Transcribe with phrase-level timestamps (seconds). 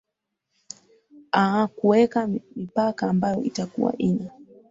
[1.41, 4.31] aah kuweka mipaka ambayo itakuwa ina